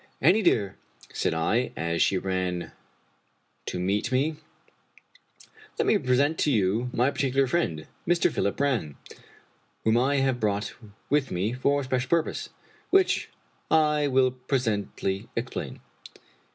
"Annie 0.21 0.41
dear,* 0.41 0.79
said 1.13 1.35
I, 1.35 1.73
as 1.77 2.01
she 2.01 2.17
ran 2.17 2.71
to 3.67 3.79
meet 3.79 4.11
me," 4.11 4.37
let 5.77 5.85
me 5.85 5.99
present 5.99 6.39
to 6.39 6.51
you 6.51 6.89
my 6.91 7.11
particular 7.11 7.45
friend, 7.45 7.85
Mr. 8.07 8.31
Philip 8.31 8.57
Brann, 8.57 8.95
whom 9.83 9.97
I 9.97 10.15
have 10.15 10.39
brought 10.39 10.73
with 11.11 11.29
me 11.29 11.53
for 11.53 11.81
a 11.81 11.83
special 11.83 12.09
purpose, 12.09 12.49
which 12.89 13.29
I 13.69 14.07
will 14.07 14.31
presently 14.31 15.29
explain." 15.35 15.81